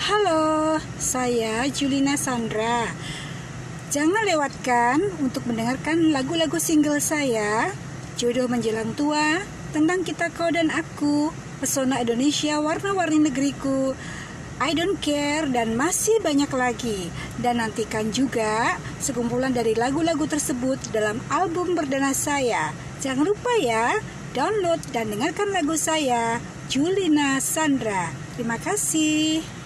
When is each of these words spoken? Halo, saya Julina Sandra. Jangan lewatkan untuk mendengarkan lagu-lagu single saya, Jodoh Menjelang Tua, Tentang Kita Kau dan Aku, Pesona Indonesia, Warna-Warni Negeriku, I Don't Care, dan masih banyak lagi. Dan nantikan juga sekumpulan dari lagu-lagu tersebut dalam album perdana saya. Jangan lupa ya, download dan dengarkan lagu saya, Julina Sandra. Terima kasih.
Halo, 0.00 0.80
saya 0.96 1.68
Julina 1.68 2.16
Sandra. 2.16 2.88
Jangan 3.92 4.24
lewatkan 4.24 4.96
untuk 5.20 5.44
mendengarkan 5.44 6.08
lagu-lagu 6.08 6.56
single 6.56 7.04
saya, 7.04 7.68
Jodoh 8.16 8.48
Menjelang 8.48 8.96
Tua, 8.96 9.44
Tentang 9.76 10.00
Kita 10.00 10.32
Kau 10.32 10.48
dan 10.48 10.72
Aku, 10.72 11.36
Pesona 11.60 12.00
Indonesia, 12.00 12.64
Warna-Warni 12.64 13.28
Negeriku, 13.28 13.92
I 14.56 14.72
Don't 14.72 14.96
Care, 15.04 15.44
dan 15.52 15.76
masih 15.76 16.16
banyak 16.24 16.48
lagi. 16.48 17.12
Dan 17.36 17.60
nantikan 17.60 18.08
juga 18.08 18.80
sekumpulan 19.04 19.52
dari 19.52 19.76
lagu-lagu 19.76 20.24
tersebut 20.24 20.80
dalam 20.96 21.20
album 21.28 21.76
perdana 21.76 22.16
saya. 22.16 22.72
Jangan 23.04 23.28
lupa 23.28 23.52
ya, 23.60 24.00
download 24.32 24.80
dan 24.96 25.12
dengarkan 25.12 25.52
lagu 25.52 25.76
saya, 25.76 26.40
Julina 26.72 27.36
Sandra. 27.36 28.16
Terima 28.40 28.56
kasih. 28.56 29.59